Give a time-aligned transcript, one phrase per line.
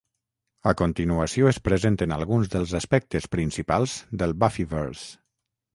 [0.71, 5.07] A continuació es presenten alguns dels aspectes principals del Buffyvers.